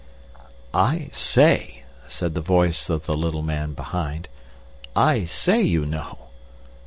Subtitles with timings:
[0.73, 4.29] "I say," said the voice of the little man behind.
[4.95, 6.29] "I say, you know."